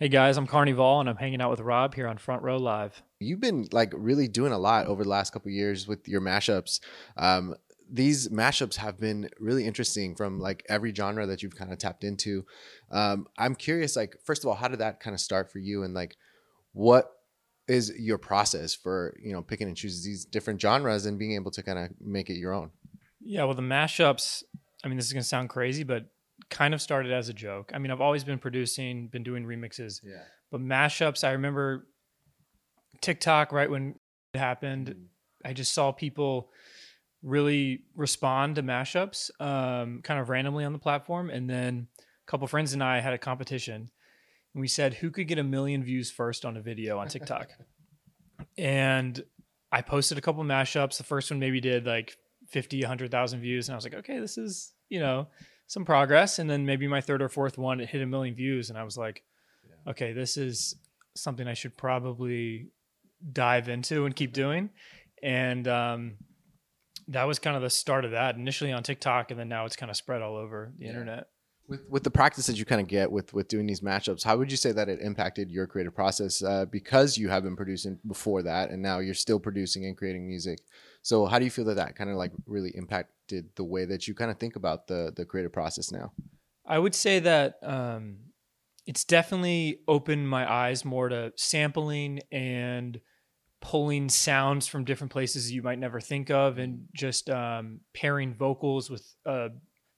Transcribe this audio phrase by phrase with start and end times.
[0.00, 3.02] Hey guys, I'm Carneyval and I'm hanging out with Rob here on Front Row Live.
[3.18, 6.80] You've been like really doing a lot over the last couple years with your mashups.
[7.18, 7.54] Um,
[7.92, 12.02] these mashups have been really interesting from like every genre that you've kind of tapped
[12.02, 12.46] into.
[12.90, 15.82] Um, I'm curious, like, first of all, how did that kind of start for you?
[15.82, 16.16] And like,
[16.72, 17.10] what
[17.68, 21.50] is your process for, you know, picking and choosing these different genres and being able
[21.50, 22.70] to kind of make it your own?
[23.20, 24.44] Yeah, well, the mashups,
[24.82, 26.06] I mean, this is going to sound crazy, but
[26.50, 27.70] kind of started as a joke.
[27.74, 30.22] I mean, I've always been producing, been doing remixes, Yeah.
[30.50, 31.86] but mashups, I remember
[33.00, 33.94] TikTok right when
[34.34, 34.88] it happened.
[34.88, 35.46] Mm-hmm.
[35.48, 36.50] I just saw people
[37.22, 41.30] really respond to mashups um, kind of randomly on the platform.
[41.30, 43.90] And then a couple friends and I had a competition.
[44.54, 47.48] And we said, who could get a million views first on a video on TikTok?
[48.58, 49.22] and
[49.72, 50.96] I posted a couple mashups.
[50.96, 52.16] The first one maybe did like
[52.48, 53.68] 50, 100,000 views.
[53.68, 55.28] And I was like, okay, this is, you know,
[55.70, 56.40] some progress.
[56.40, 58.70] And then maybe my third or fourth one, it hit a million views.
[58.70, 59.22] And I was like,
[59.86, 60.74] okay, this is
[61.14, 62.66] something I should probably
[63.32, 64.70] dive into and keep doing.
[65.22, 66.14] And um,
[67.06, 69.30] that was kind of the start of that initially on TikTok.
[69.30, 70.90] And then now it's kind of spread all over the Yeah.
[70.90, 71.28] internet.
[71.68, 74.36] With with the practice that you kind of get with with doing these matchups, how
[74.38, 76.42] would you say that it impacted your creative process?
[76.42, 80.26] Uh, because you have been producing before that, and now you're still producing and creating
[80.26, 80.58] music.
[81.02, 82.72] So how do you feel that that kind of like really
[83.30, 86.12] impacted the way that you kind of think about the the creative process now?
[86.66, 88.18] I would say that um,
[88.86, 93.00] it's definitely opened my eyes more to sampling and
[93.60, 98.90] pulling sounds from different places you might never think of, and just um, pairing vocals
[98.90, 99.48] with a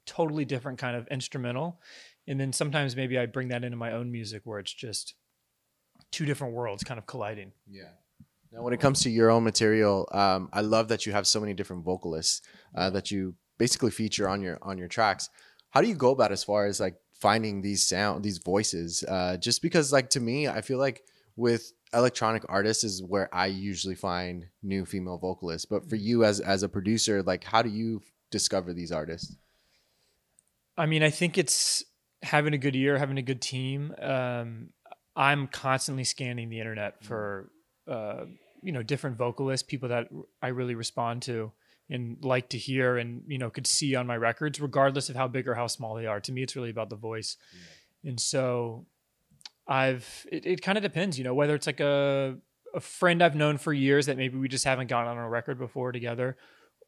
[0.05, 1.79] totally different kind of instrumental.
[2.27, 5.15] And then sometimes maybe I bring that into my own music where it's just
[6.11, 7.51] two different worlds kind of colliding.
[7.69, 7.91] Yeah.
[8.53, 11.39] Now, when it comes to your own material, um, I love that you have so
[11.39, 12.41] many different vocalists
[12.75, 15.29] uh, that you basically feature on your on your tracks.
[15.71, 19.03] How do you go about as far as like finding these sound these voices?
[19.07, 21.01] Uh, just because, like to me, I feel like
[21.35, 25.65] with electronic artists is where I usually find new female vocalists.
[25.65, 29.35] But for you as as a producer, like how do you discover these artists?
[30.77, 31.83] I mean, I think it's
[32.21, 33.95] having a good year, having a good team.
[33.99, 34.69] Um,
[35.15, 37.51] I'm constantly scanning the internet for,
[37.87, 38.25] uh,
[38.63, 40.09] you know, different vocalists, people that
[40.41, 41.51] I really respond to
[41.89, 45.27] and like to hear and, you know, could see on my records, regardless of how
[45.27, 46.19] big or how small they are.
[46.21, 47.37] To me, it's really about the voice.
[48.03, 48.85] And so
[49.67, 52.37] I've, it, it kind of depends, you know, whether it's like a,
[52.73, 55.59] a friend I've known for years that maybe we just haven't gotten on a record
[55.59, 56.37] before together,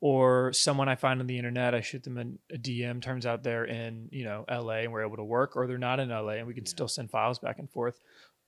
[0.01, 3.01] or someone I find on the internet, I shoot them an- a DM.
[3.01, 5.99] Turns out they're in, you know, LA and we're able to work, or they're not
[5.99, 7.99] in LA and we can still send files back and forth.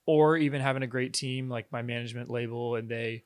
[0.08, 3.24] Or even having a great team like my management label and they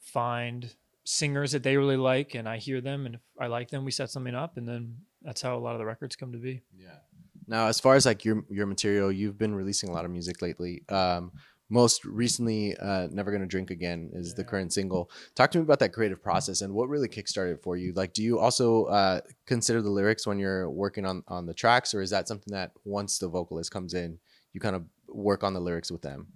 [0.00, 0.70] find
[1.04, 3.90] singers that they really like and I hear them and if I like them, we
[3.90, 6.60] set something up and then that's how a lot of the records come to be.
[6.78, 6.98] Yeah.
[7.46, 10.42] Now, as far as like your your material, you've been releasing a lot of music
[10.42, 10.82] lately.
[10.90, 11.32] Um,
[11.70, 15.10] most recently, uh, "Never Gonna Drink Again" is the current single.
[15.34, 17.92] Talk to me about that creative process and what really kickstarted for you.
[17.92, 21.94] Like, do you also uh, consider the lyrics when you're working on on the tracks,
[21.94, 24.18] or is that something that once the vocalist comes in,
[24.52, 26.28] you kind of work on the lyrics with them?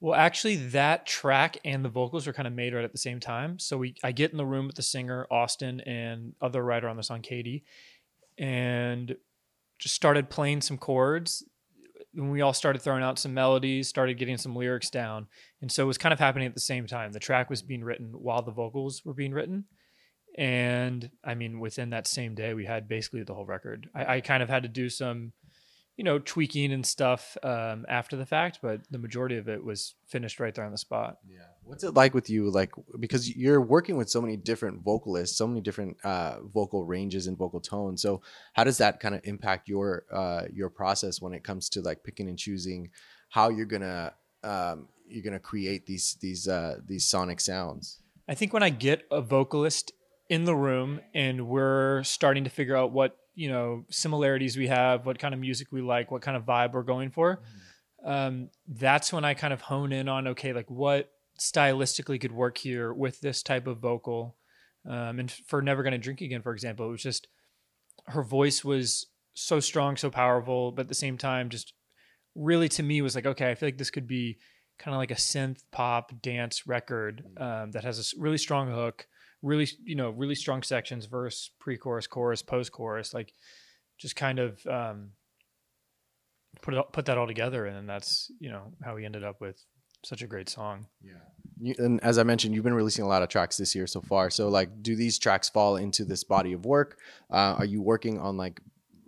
[0.00, 3.20] Well, actually, that track and the vocals were kind of made right at the same
[3.20, 3.60] time.
[3.60, 6.96] So we, I get in the room with the singer Austin and other writer on
[6.96, 7.62] the song Katie,
[8.36, 9.14] and
[9.78, 11.44] just started playing some chords.
[12.16, 15.28] And we all started throwing out some melodies, started getting some lyrics down,
[15.60, 17.12] and so it was kind of happening at the same time.
[17.12, 19.64] The track was being written while the vocals were being written,
[20.36, 23.88] and I mean, within that same day, we had basically the whole record.
[23.94, 25.32] I, I kind of had to do some
[25.96, 29.94] you know, tweaking and stuff um, after the fact, but the majority of it was
[30.06, 31.18] finished right there on the spot.
[31.28, 31.40] Yeah.
[31.64, 32.50] What's it like with you?
[32.50, 37.26] Like, because you're working with so many different vocalists, so many different uh, vocal ranges
[37.26, 38.00] and vocal tones.
[38.00, 38.22] So,
[38.54, 42.02] how does that kind of impact your uh, your process when it comes to like
[42.02, 42.90] picking and choosing
[43.28, 47.98] how you're gonna um, you're gonna create these these uh, these sonic sounds?
[48.28, 49.92] I think when I get a vocalist
[50.28, 55.06] in the room and we're starting to figure out what you know similarities we have,
[55.06, 57.42] what kind of music we like, what kind of vibe we're going for,
[58.04, 62.58] um, that's when I kind of hone in on okay, like what stylistically could work
[62.58, 64.36] here with this type of vocal.
[64.88, 67.28] Um, and for Never Gonna Drink Again, for example, it was just
[68.06, 71.72] her voice was so strong, so powerful, but at the same time, just
[72.34, 74.38] really to me was like, okay, I feel like this could be
[74.78, 79.06] kind of like a synth pop dance record um, that has a really strong hook,
[79.42, 83.32] really, you know, really strong sections, verse, pre-chorus, chorus, post-chorus, like
[83.98, 85.10] just kind of um,
[86.60, 89.40] put it put that all together, and then that's you know how we ended up
[89.40, 89.62] with
[90.04, 90.86] such a great song.
[91.00, 91.12] Yeah.
[91.60, 94.00] You, and as I mentioned, you've been releasing a lot of tracks this year so
[94.00, 94.30] far.
[94.30, 96.98] So, like, do these tracks fall into this body of work?
[97.30, 98.60] Uh, are you working on like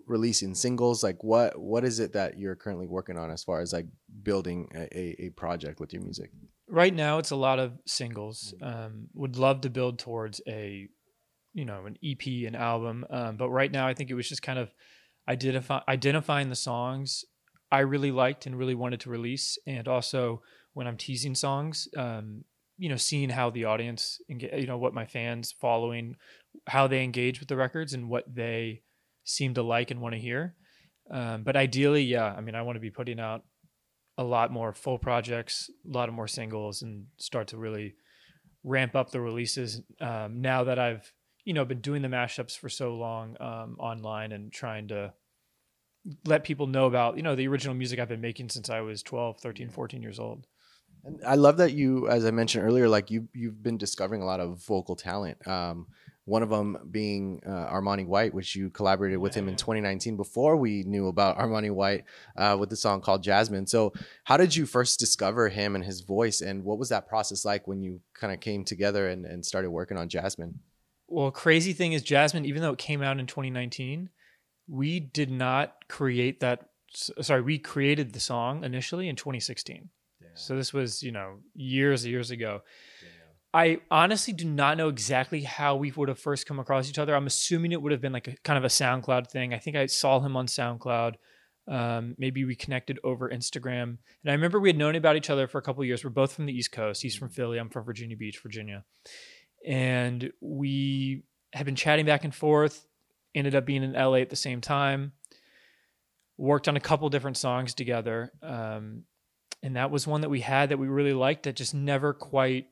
[0.07, 1.03] releasing singles?
[1.03, 3.87] Like what what is it that you're currently working on as far as like
[4.23, 6.31] building a, a project with your music?
[6.69, 8.55] Right now, it's a lot of singles.
[8.63, 10.89] Um, would love to build towards a,
[11.53, 13.05] you know, an EP, an album.
[13.11, 14.71] Um, but right now, I think it was just kind of
[15.29, 17.25] identify identifying the songs
[17.71, 20.43] I really liked and really wanted to release, and also
[20.75, 22.45] when I'm teasing songs, um,
[22.79, 26.17] you know, seeing how the audience, enga- you know, what my fans following,
[26.69, 28.83] how they engage with the records and what they
[29.25, 30.55] seem to like and want to hear.
[31.11, 33.43] Um, but ideally, yeah, I mean, I want to be putting out
[34.17, 37.95] a lot more full projects, a lot of more singles, and start to really
[38.63, 39.83] ramp up the releases.
[40.01, 41.13] Um, now that I've,
[41.45, 45.13] you know, been doing the mashups for so long um, online and trying to
[46.25, 49.03] let people know about, you know, the original music I've been making since I was
[49.03, 50.47] 12, 13, 14 years old.
[51.05, 54.25] And I love that you, as I mentioned earlier, like you you've been discovering a
[54.25, 55.47] lot of vocal talent.
[55.47, 55.87] Um,
[56.27, 60.57] one of them being uh, Armani White, which you collaborated with him in 2019 before
[60.57, 62.05] we knew about Armani White
[62.37, 63.67] uh, with the song called Jasmine.
[63.67, 63.93] So,
[64.25, 67.69] how did you first discover him and his voice, and what was that process like
[67.69, 70.61] when you kind of came together and, and started working on Jasmine?
[71.07, 74.09] Well, crazy thing is, Jasmine, even though it came out in 2019,
[74.67, 76.69] we did not create that.
[76.93, 79.91] Sorry, we created the song initially in 2016.
[80.35, 82.63] So this was, you know, years, years ago.
[83.55, 87.15] I honestly do not know exactly how we would have first come across each other.
[87.15, 89.55] I'm assuming it would have been like a kind of a SoundCloud thing.
[89.55, 91.15] I think I saw him on SoundCloud.
[91.69, 93.83] Um, maybe we connected over Instagram.
[93.83, 96.03] And I remember we had known about each other for a couple years.
[96.03, 97.01] We're both from the East Coast.
[97.01, 97.59] He's from Philly.
[97.59, 98.85] I'm from Virginia Beach, Virginia.
[99.65, 101.23] And we
[101.53, 102.89] had been chatting back and forth.
[103.37, 105.13] Ended up being in LA at the same time.
[106.37, 108.33] Worked on a couple different songs together.
[108.43, 109.05] Um,
[109.63, 112.67] and that was one that we had that we really liked that just never quite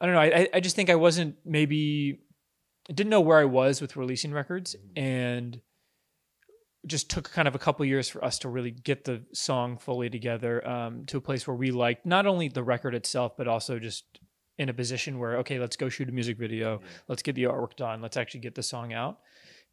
[0.00, 2.20] i don't know i, I just think i wasn't maybe
[2.90, 5.60] I didn't know where i was with releasing records and
[6.86, 10.08] just took kind of a couple years for us to really get the song fully
[10.08, 13.78] together um, to a place where we liked not only the record itself but also
[13.78, 14.04] just
[14.58, 17.76] in a position where okay let's go shoot a music video let's get the artwork
[17.76, 19.18] done let's actually get the song out.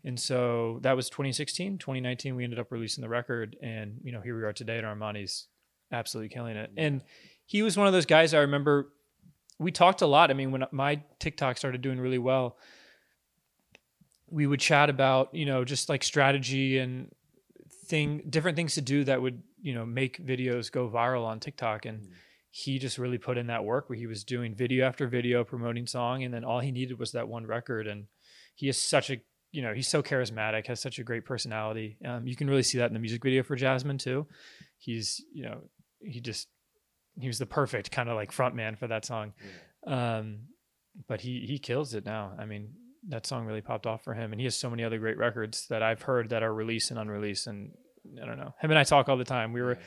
[0.04, 4.22] And so that was 2016 2019 we ended up releasing the record and you know
[4.22, 5.48] here we are today at armani's
[5.92, 6.72] absolutely killing it.
[6.78, 7.02] And
[7.46, 8.92] he was one of those guys I remember
[9.60, 10.32] we talked a lot.
[10.32, 12.58] I mean, when my TikTok started doing really well,
[14.30, 17.12] we would chat about, you know, just like strategy and
[17.86, 21.86] thing different things to do that would, you know, make videos go viral on TikTok.
[21.86, 22.10] And
[22.52, 25.88] he just really put in that work where he was doing video after video promoting
[25.88, 26.24] song.
[26.24, 27.88] And then all he needed was that one record.
[27.88, 28.08] And
[28.56, 29.18] he is such a
[29.56, 31.98] you know he's so charismatic has such a great personality.
[32.04, 34.28] Um, you can really see that in the music video for jasmine too.
[34.78, 35.62] He's you know
[36.02, 36.50] he just
[37.20, 39.34] he was the perfect kind of like front man for that song.
[39.88, 40.18] Yeah.
[40.18, 40.40] Um,
[41.08, 42.34] but he he kills it now.
[42.38, 42.74] I mean,
[43.10, 45.68] that song really popped off for him, and he has so many other great records
[45.70, 47.48] that I've heard that are released and unreleased.
[47.48, 47.72] And
[48.22, 49.54] I don't know, him and I talk all the time.
[49.54, 49.78] We were,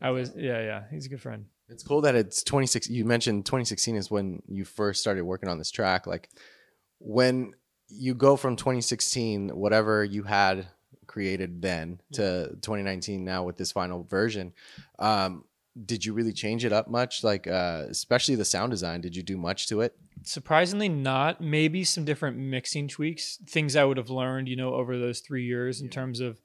[0.00, 1.46] I was, yeah, yeah, he's a good friend.
[1.68, 2.88] It's cool that it's 26.
[2.88, 6.06] You mentioned 2016 is when you first started working on this track.
[6.06, 6.30] Like
[6.98, 7.52] when
[7.88, 10.68] you go from 2016, whatever you had
[11.06, 14.52] created then to 2019 now with this final version
[14.98, 15.44] um,
[15.84, 17.22] did you really change it up much?
[17.22, 19.96] Like, uh, especially the sound design, did you do much to it?
[20.22, 21.40] Surprisingly, not.
[21.40, 25.44] Maybe some different mixing tweaks, things I would have learned, you know, over those three
[25.44, 25.92] years in yeah.
[25.92, 26.40] terms of,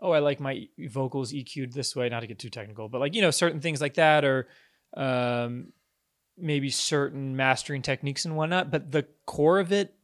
[0.00, 3.14] oh, I like my vocals EQ'd this way, not to get too technical, but like,
[3.14, 4.48] you know, certain things like that, or
[4.96, 5.72] um,
[6.36, 8.70] maybe certain mastering techniques and whatnot.
[8.70, 9.94] But the core of it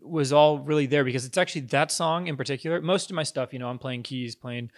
[0.00, 2.80] was all really there because it's actually that song in particular.
[2.80, 4.70] Most of my stuff, you know, I'm playing keys, playing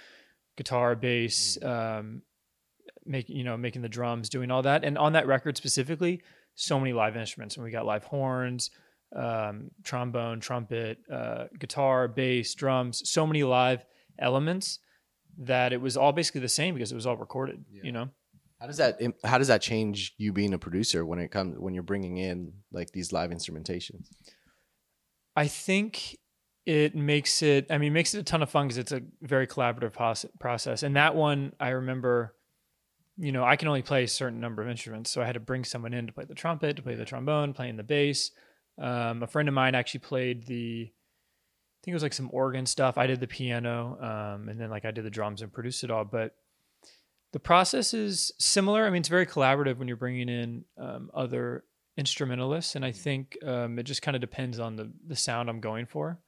[0.57, 1.99] guitar, bass, mm.
[1.99, 2.23] um,
[3.05, 4.85] making you know making the drums, doing all that.
[4.85, 6.23] And on that record specifically,
[6.55, 7.57] so many live instruments.
[7.57, 8.71] And we got live horns,
[9.15, 13.09] um, trombone, trumpet, uh, guitar, bass, drums.
[13.09, 13.85] So many live
[14.19, 14.79] elements
[15.39, 17.65] that it was all basically the same because it was all recorded.
[17.71, 17.83] Yeah.
[17.85, 18.09] You know.
[18.61, 21.73] How does that how does that change you being a producer when it comes when
[21.73, 24.09] you're bringing in like these live instrumentations?
[25.35, 26.19] I think
[26.67, 29.01] it makes it I mean it makes it a ton of fun because it's a
[29.23, 29.95] very collaborative
[30.39, 30.83] process.
[30.83, 32.35] And that one I remember
[33.21, 35.11] you know, I can only play a certain number of instruments.
[35.11, 37.53] So I had to bring someone in to play the trumpet, to play the trombone,
[37.53, 38.31] playing the bass.
[38.79, 42.65] Um, a friend of mine actually played the, I think it was like some organ
[42.65, 42.97] stuff.
[42.97, 45.91] I did the piano, um, and then like I did the drums and produced it
[45.91, 46.05] all.
[46.05, 46.35] But
[47.33, 48.87] the process is similar.
[48.87, 51.65] I mean, it's very collaborative when you're bringing in um, other
[51.99, 55.61] instrumentalists, and I think um, it just kind of depends on the the sound I'm
[55.61, 56.19] going for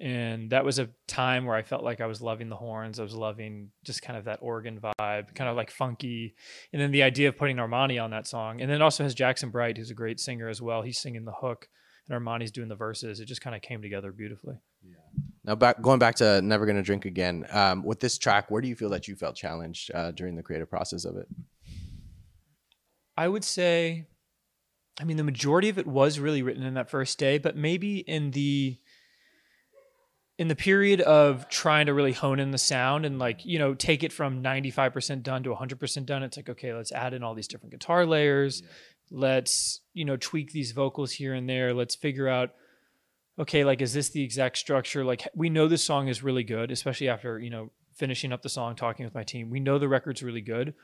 [0.00, 3.00] and that was a time where I felt like I was loving the horns.
[3.00, 6.36] I was loving just kind of that organ vibe, kind of like funky.
[6.72, 9.50] And then the idea of putting Armani on that song, and then also has Jackson
[9.50, 10.82] Bright, who's a great singer as well.
[10.82, 11.68] He's singing the hook,
[12.08, 13.18] and Armani's doing the verses.
[13.18, 14.60] It just kind of came together beautifully.
[14.82, 14.94] Yeah,
[15.42, 18.68] Now, back going back to "Never Gonna Drink Again." Um, with this track, where do
[18.68, 21.26] you feel that you felt challenged uh, during the creative process of it?
[23.16, 24.06] I would say,
[25.00, 27.98] I mean, the majority of it was really written in that first day, but maybe
[27.98, 28.78] in the
[30.38, 33.74] in the period of trying to really hone in the sound and like you know
[33.74, 37.34] take it from 95% done to 100% done it's like okay let's add in all
[37.34, 38.62] these different guitar layers.
[38.62, 38.68] Yeah.
[39.10, 41.74] let's you know tweak these vocals here and there.
[41.74, 42.54] Let's figure out
[43.38, 45.04] okay like is this the exact structure?
[45.04, 48.48] Like we know this song is really good especially after you know finishing up the
[48.48, 49.50] song talking with my team.
[49.50, 50.74] We know the record's really good.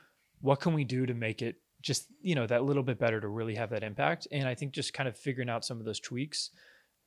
[0.41, 3.27] What can we do to make it just you know that little bit better to
[3.29, 4.27] really have that impact?
[4.33, 6.49] And i think just kind of figuring out some of those tweaks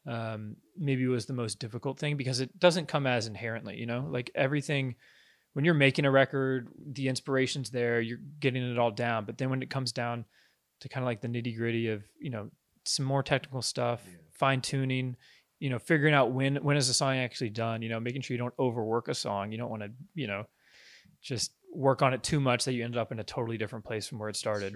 [0.09, 4.07] um, maybe was the most difficult thing because it doesn't come as inherently, you know,
[4.09, 4.97] like everything
[5.53, 9.25] when you're making a record, the inspiration's there, you're getting it all down.
[9.25, 10.25] But then when it comes down
[10.81, 12.51] to kind of like the nitty gritty of, you know,
[12.85, 14.17] some more technical stuff, yeah.
[14.33, 15.17] fine tuning,
[15.59, 18.35] you know, figuring out when when is the song actually done, you know, making sure
[18.35, 19.53] you don't overwork a song.
[19.53, 20.45] You don't want to, you know,
[21.21, 24.07] just work on it too much that you end up in a totally different place
[24.07, 24.75] from where it started.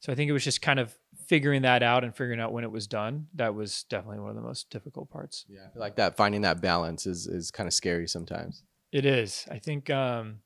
[0.00, 2.64] So I think it was just kind of figuring that out and figuring out when
[2.64, 3.26] it was done.
[3.34, 5.44] That was definitely one of the most difficult parts.
[5.48, 8.64] Yeah, I feel like that finding that balance is is kind of scary sometimes.
[8.92, 9.46] It is.
[9.50, 10.38] I think um,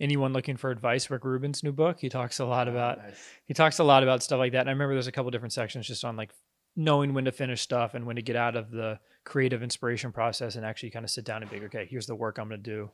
[0.00, 3.14] anyone looking for advice, Rick Rubin's new book, he talks a lot oh, about nice.
[3.46, 4.60] he talks a lot about stuff like that.
[4.60, 6.32] And I remember there's a couple different sections just on like
[6.74, 10.56] knowing when to finish stuff and when to get out of the creative inspiration process
[10.56, 12.62] and actually kind of sit down and be like, okay, here's the work I'm going
[12.62, 12.90] to do.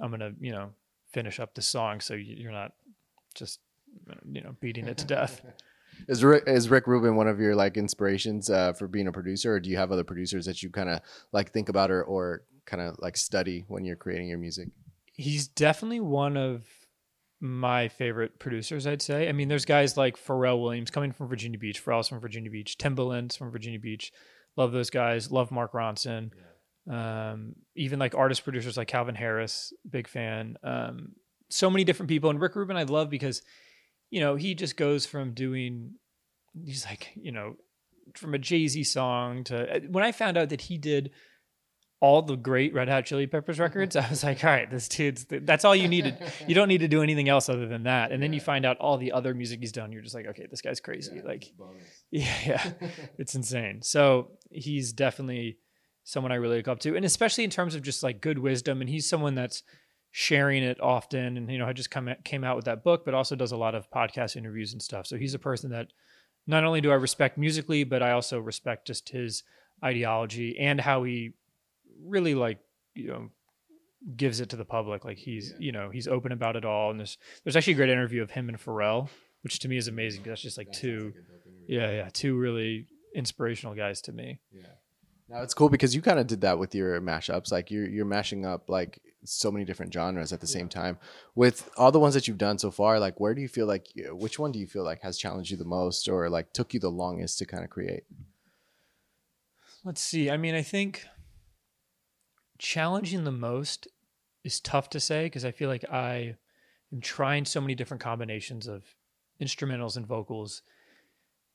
[0.00, 0.70] I'm going to you know
[1.12, 2.72] finish up the song so you're not
[3.34, 3.60] just
[4.30, 5.42] you know, beating it to death.
[6.08, 9.54] Is Rick, is Rick Rubin one of your like inspirations uh, for being a producer,
[9.54, 11.00] or do you have other producers that you kind of
[11.32, 14.68] like think about or or kind of like study when you're creating your music?
[15.12, 16.66] He's definitely one of
[17.40, 18.86] my favorite producers.
[18.86, 19.28] I'd say.
[19.28, 21.82] I mean, there's guys like Pharrell Williams coming from Virginia Beach.
[21.82, 22.76] Pharrell's from Virginia Beach.
[22.76, 24.12] Timbaland's from Virginia Beach.
[24.56, 25.30] Love those guys.
[25.30, 26.30] Love Mark Ronson.
[26.34, 27.32] Yeah.
[27.32, 30.56] Um, even like artist producers like Calvin Harris, big fan.
[30.62, 31.12] Um,
[31.48, 33.42] so many different people, and Rick Rubin I love because
[34.14, 35.94] you know, he just goes from doing,
[36.64, 37.56] he's like, you know,
[38.14, 41.10] from a Jay Z song to uh, when I found out that he did
[41.98, 45.26] all the great Red Hot Chili Peppers records, I was like, all right, this dude's,
[45.28, 46.16] that's all you needed.
[46.46, 48.12] You don't need to do anything else other than that.
[48.12, 49.90] And then you find out all the other music he's done.
[49.90, 51.16] You're just like, okay, this guy's crazy.
[51.16, 51.52] Yeah, like,
[52.12, 52.70] yeah, yeah,
[53.18, 53.82] it's insane.
[53.82, 55.58] So he's definitely
[56.04, 56.94] someone I really look up to.
[56.94, 58.80] And especially in terms of just like good wisdom.
[58.80, 59.64] And he's someone that's,
[60.16, 63.14] sharing it often and you know I just come came out with that book but
[63.14, 65.08] also does a lot of podcast interviews and stuff.
[65.08, 65.88] So he's a person that
[66.46, 69.42] not only do I respect musically but I also respect just his
[69.82, 71.32] ideology and how he
[72.00, 72.60] really like
[72.94, 73.30] you know
[74.14, 75.04] gives it to the public.
[75.04, 75.56] Like he's yeah.
[75.58, 76.92] you know he's open about it all.
[76.92, 79.08] And there's there's actually a great interview of him and Pharrell
[79.42, 82.36] which to me is amazing because that's just like that two like yeah yeah two
[82.38, 84.38] really inspirational guys to me.
[84.52, 84.62] Yeah.
[85.28, 87.50] Now it's cool because you kind of did that with your mashups.
[87.50, 90.98] Like you're you're mashing up like so many different genres at the same time.
[91.34, 93.88] With all the ones that you've done so far, like where do you feel like
[93.98, 96.74] uh, which one do you feel like has challenged you the most or like took
[96.74, 98.04] you the longest to kind of create?
[99.84, 100.30] Let's see.
[100.30, 101.04] I mean, I think
[102.58, 103.88] challenging the most
[104.44, 106.36] is tough to say because I feel like I
[106.92, 108.84] am trying so many different combinations of
[109.40, 110.62] instrumentals and vocals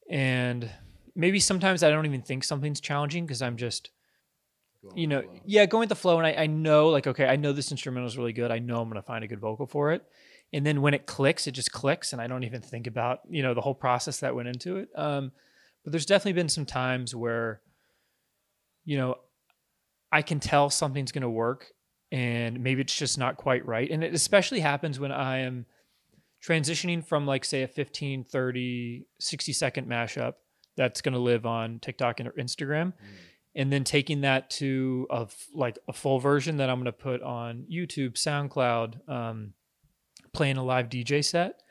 [0.10, 0.70] and
[1.16, 3.92] maybe sometimes I don't even think something's challenging because I'm just
[4.96, 6.18] you know, yeah, going with the flow.
[6.18, 8.52] And I, I know, like, okay, I know this instrumental is really good.
[8.52, 10.04] I know I'm going to find a good vocal for it.
[10.54, 12.14] And then when it clicks, it just clicks.
[12.14, 14.90] And I don't even think about, you know, the whole process that went into it.
[14.96, 15.32] Um,
[15.84, 17.62] but there's definitely been some times where,
[18.86, 19.16] you know,
[20.12, 21.68] I can tell something's going to work
[22.12, 23.90] and maybe it's just not quite right.
[23.92, 25.66] And it especially happens when I am
[26.44, 30.34] transitioning from, like, say, a 15, 30, 60 second mashup
[30.78, 32.88] that's going to live on TikTok and Instagram.
[32.88, 32.94] Mm
[33.56, 37.22] and then taking that to a like a full version that I'm going to put
[37.22, 39.54] on YouTube, SoundCloud, um,
[40.34, 41.62] playing a live DJ set.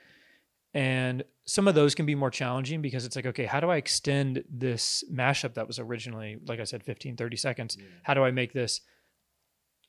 [0.74, 3.76] And some of those can be more challenging because it's like, okay, how do I
[3.76, 7.76] extend this mashup that was originally, like I said, 15, 30 seconds?
[7.78, 7.86] Yeah.
[8.02, 8.82] How do I make this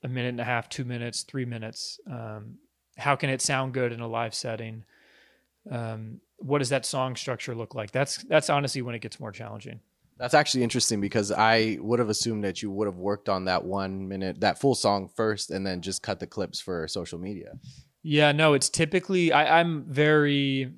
[0.03, 1.99] a minute and a half, two minutes, three minutes?
[2.09, 2.59] Um,
[2.97, 4.85] how can it sound good in a live setting?
[5.69, 7.91] Um, what does that song structure look like?
[7.91, 9.81] That's that's honestly when it gets more challenging.
[10.19, 13.63] That's actually interesting because I would have assumed that you would have worked on that
[13.63, 17.53] one minute, that full song first, and then just cut the clips for social media.
[18.03, 20.73] Yeah, no, it's typically I, I'm very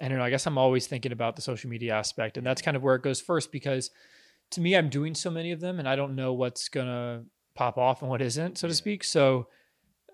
[0.00, 2.60] I don't know, I guess I'm always thinking about the social media aspect, and that's
[2.60, 3.90] kind of where it goes first because
[4.50, 7.78] to me, I'm doing so many of them and I don't know what's gonna pop
[7.78, 9.02] off and what isn't, so to speak.
[9.02, 9.48] So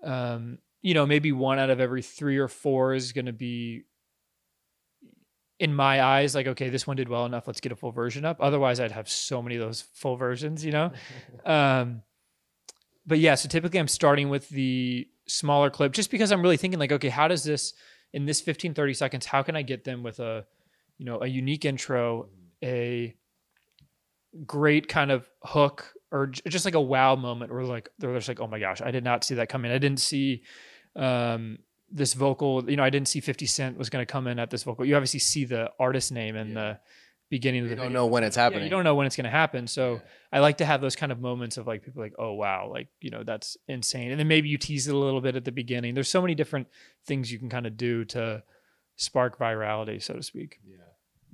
[0.01, 3.83] um, you know, maybe one out of every three or four is gonna be
[5.59, 7.45] in my eyes, like, okay, this one did well enough.
[7.45, 8.37] Let's get a full version up.
[8.39, 10.91] Otherwise, I'd have so many of those full versions, you know?
[11.45, 12.01] um,
[13.05, 16.79] but yeah, so typically I'm starting with the smaller clip just because I'm really thinking
[16.79, 17.73] like, okay, how does this
[18.13, 20.45] in this 15, 30 seconds, how can I get them with a,
[20.97, 22.29] you know, a unique intro,
[22.63, 23.13] a
[24.45, 28.39] great kind of hook or just like a wow moment or like they're just like,
[28.39, 29.71] oh my gosh, I did not see that coming.
[29.71, 30.43] I didn't see
[30.95, 31.59] um
[31.91, 34.49] this vocal, you know, I didn't see 50 Cent was going to come in at
[34.49, 34.85] this vocal.
[34.85, 36.79] You obviously see the artist name in the
[37.29, 37.99] beginning of You the don't video.
[38.01, 38.63] know when it's Yeah, happening.
[38.63, 39.67] you don't know when it's going to happen.
[39.67, 39.99] So Yeah.
[40.33, 42.87] I like to have those kind of moments of like people like, oh wow, like
[43.01, 45.51] you know that's insane, and then maybe you tease it a little bit at the
[45.51, 45.93] beginning.
[45.93, 46.67] There's so many different
[47.05, 48.43] things you can kind of do to
[48.95, 50.59] spark virality, so to speak.
[50.67, 50.77] Yeah.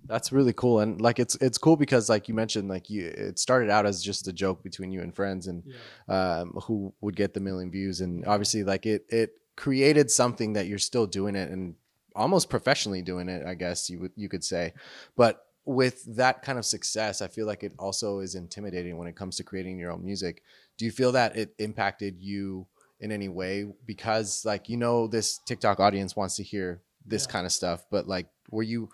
[0.08, 3.40] That's really cool, and like it's it's cool because like you mentioned, like you it
[3.40, 5.64] started out as just a joke between you and friends, and
[6.08, 10.68] um, who would get the million views, and obviously like it it created something that
[10.68, 11.76] you're still doing it and
[12.16, 14.74] almost professionally doing it, I guess you would you could say,
[15.16, 19.16] but with that kind of success, I feel like it also is intimidating when it
[19.16, 20.44] comes to creating your own music.
[20.78, 22.68] Do you feel that it impacted you
[23.00, 27.32] in any way because like you know this TikTok audience wants to hear this Yeah.
[27.32, 28.90] kind of stuff, but like were you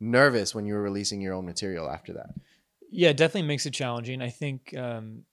[0.00, 2.30] nervous when you were releasing your own material after that?
[2.90, 4.20] Yeah, definitely makes it challenging.
[4.20, 5.24] I think um,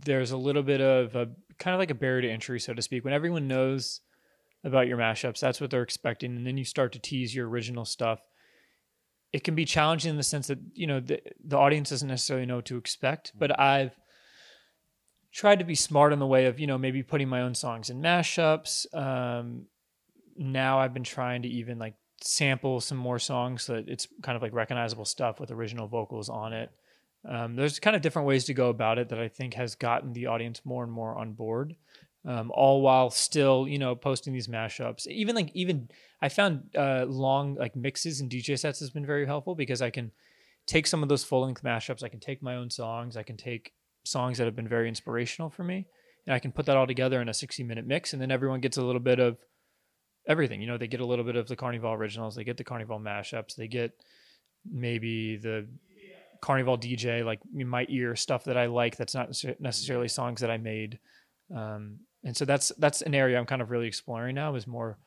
[0.00, 2.82] there's a little bit of a kind of like a barrier to entry, so to
[2.82, 3.04] speak.
[3.04, 4.00] When everyone knows
[4.64, 7.84] about your mashups, that's what they're expecting, and then you start to tease your original
[7.84, 8.20] stuff.
[9.32, 12.46] It can be challenging in the sense that you know the the audience doesn't necessarily
[12.46, 13.98] know what to expect, but I've
[15.32, 17.90] tried to be smart in the way of you know maybe putting my own songs
[17.90, 18.92] in mashups.
[18.94, 19.66] Um,
[20.36, 24.36] now I've been trying to even like sample some more songs so that it's kind
[24.36, 26.70] of like recognizable stuff with original vocals on it.
[27.26, 30.12] Um, there's kind of different ways to go about it that I think has gotten
[30.12, 31.76] the audience more and more on board.
[32.24, 35.06] Um, all while still, you know, posting these mashups.
[35.06, 35.88] Even like even
[36.20, 39.90] I found uh, long like mixes and DJ sets has been very helpful because I
[39.90, 40.10] can
[40.66, 42.02] take some of those full length mashups.
[42.02, 43.16] I can take my own songs.
[43.16, 43.72] I can take
[44.04, 45.86] songs that have been very inspirational for me,
[46.26, 48.60] and I can put that all together in a 60 minute mix, and then everyone
[48.60, 49.38] gets a little bit of
[50.26, 50.60] everything.
[50.60, 53.00] You know, they get a little bit of the Carneyval originals, they get the Carneyval
[53.00, 53.92] mashups, they get
[54.70, 55.66] maybe the
[56.42, 58.96] Carneyval DJ, like my ear stuff that I like.
[58.96, 59.28] That's not
[59.60, 60.98] necessarily songs that I made.
[61.54, 64.54] Um, and so that's that's an area I'm kind of really exploring now.
[64.54, 64.98] Is more,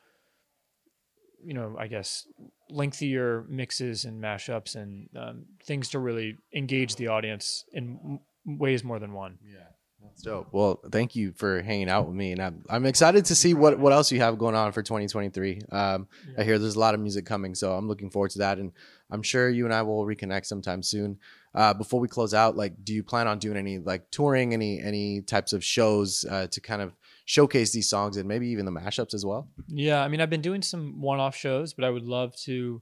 [1.43, 2.27] you know, I guess
[2.69, 8.83] lengthier mixes and mashups and um, things to really engage the audience in m- ways
[8.83, 9.37] more than one.
[9.43, 9.59] Yeah.
[10.03, 10.47] That's dope.
[10.51, 13.77] Well, thank you for hanging out with me, and I'm I'm excited to see what
[13.77, 15.61] what else you have going on for 2023.
[15.71, 18.57] Um, I hear there's a lot of music coming, so I'm looking forward to that,
[18.57, 18.71] and
[19.11, 21.19] I'm sure you and I will reconnect sometime soon.
[21.53, 24.79] Uh, before we close out, like, do you plan on doing any like touring, any
[24.79, 26.95] any types of shows uh, to kind of
[27.25, 29.49] showcase these songs and maybe even the mashups as well?
[29.67, 32.81] Yeah, I mean, I've been doing some one-off shows, but I would love to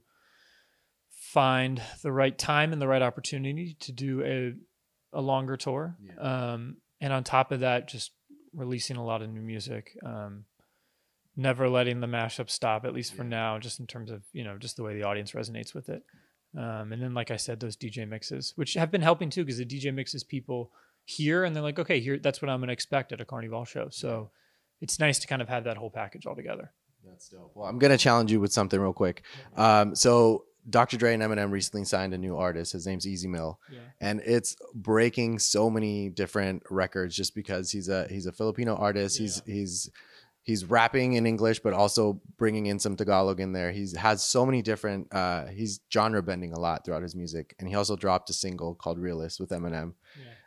[1.10, 5.96] find the right time and the right opportunity to do a a longer tour.
[6.18, 8.12] Um, and on top of that, just
[8.54, 9.96] releasing a lot of new music.
[10.04, 10.44] Um,
[11.36, 14.58] never letting the mashup stop, at least for now, just in terms of you know
[14.58, 16.02] just the way the audience resonates with it.
[16.56, 19.58] Um, and then, like I said, those DJ mixes, which have been helping too, because
[19.58, 20.70] the DJ mixes people
[21.04, 23.66] hear and they're like, okay, here, that's what I'm going to expect at a Carneyval
[23.66, 23.88] show.
[23.90, 24.30] So
[24.80, 26.72] it's nice to kind of have that whole package all together.
[27.08, 27.52] That's dope.
[27.54, 29.22] Well, I'm gonna challenge you with something real quick.
[29.56, 30.98] Um, so Dr.
[30.98, 32.72] Dre and Eminem recently signed a new artist.
[32.74, 33.78] His name's Ez Mil, Yeah.
[34.02, 39.16] and it's breaking so many different records just because he's a he's a Filipino artist.
[39.16, 39.90] He's he's
[40.50, 43.70] he's rapping in English, but also bringing in some Tagalog in there.
[43.78, 45.02] He's has so many different.
[45.20, 48.74] Uh, he's genre bending a lot throughout his music, and he also dropped a single
[48.74, 49.94] called "Realest" with Eminem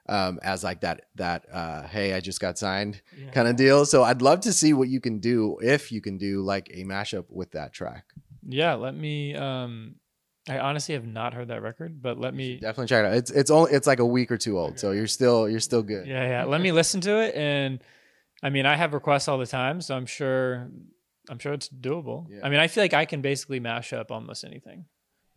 [0.10, 3.32] um, as like that that uh, hey, I just got signed Yeah.
[3.32, 3.86] kind of deal.
[3.86, 6.84] So I'd love to see what you can do if you can do like a
[6.84, 8.06] mashup with that track.
[8.48, 9.36] Yeah, let me.
[9.36, 9.96] Um,
[10.50, 12.58] I honestly have not heard that record, but let me.
[12.58, 13.14] Definitely check it out.
[13.14, 15.84] It's it's only it's like a week or two old, so you're still you're still
[15.84, 16.06] good.
[16.06, 16.44] Yeah, yeah.
[16.44, 17.82] Let me listen to it, and
[18.44, 20.70] I mean, I have requests all the time, so I'm sure,
[21.30, 22.28] I'm sure it's doable.
[22.30, 22.42] Yeah.
[22.44, 24.86] I mean, I feel like I can basically mash up almost anything.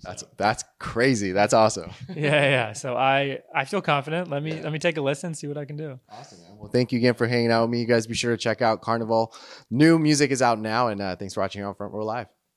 [0.02, 1.32] That's that's crazy.
[1.32, 1.90] That's awesome.
[2.14, 2.72] Yeah, yeah.
[2.74, 4.28] So I, I feel confident.
[4.28, 5.98] Let me, let me take a listen, see what I can do.
[6.10, 6.58] Awesome, man.
[6.58, 7.80] Well, thank you again for hanging out with me.
[7.80, 9.32] You guys be sure to check out Carneyval.
[9.70, 12.26] New music is out now, and uh, thanks for watching here on Front Row Live.